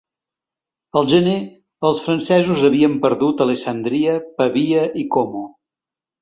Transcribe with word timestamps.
Al 1.01 1.09
gener, 1.11 1.35
els 1.89 2.01
francesos 2.05 2.63
havien 2.71 2.95
perdut 3.05 3.45
Alessandria, 3.47 4.17
Pavia 4.41 4.89
i 5.05 5.05
Como. 5.19 5.45